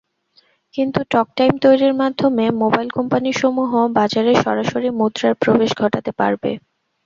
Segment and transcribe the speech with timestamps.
[0.75, 6.51] কিন্তু টকটাইম তৈরির মাধ্যমে মোবাইল কোম্পানিসমূহ বাজারে সরাসরি মুদ্রার প্রবেশ ঘটাতে পারবে।